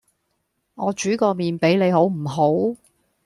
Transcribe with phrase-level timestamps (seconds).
[0.73, 2.75] 我煮個麵俾你好唔好？